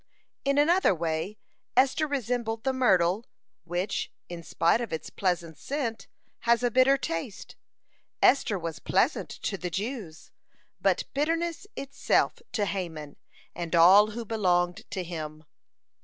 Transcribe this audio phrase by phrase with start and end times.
[0.43, 1.37] In another way
[1.77, 3.23] Esther resembled the myrtle,
[3.65, 6.07] which, in spite of its pleasant scent,
[6.39, 7.55] has a bitter taste.
[8.19, 10.31] Esther was pleasant to the Jews,
[10.81, 13.15] but bitterness itself to Haman
[13.53, 15.43] and all who belonged to him.